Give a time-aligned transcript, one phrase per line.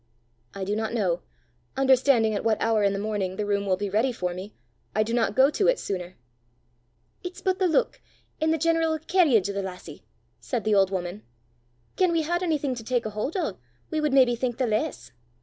[0.55, 1.21] "I do not know.
[1.77, 4.55] Understanding at what hour in the morning the room will be ready for me,
[4.95, 6.17] I do not go to it sooner."
[7.23, 8.01] "It's but the luik,
[8.41, 10.03] an' the general cairriage o' the lassie!"
[10.39, 11.21] said the old woman.
[11.97, 13.59] "Gien we had onything to tak a haud o',
[13.91, 15.11] we wad maybe think the less.